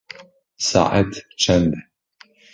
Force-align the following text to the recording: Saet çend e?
Saet 0.69 1.11
çend 1.41 1.71
e? 1.79 1.79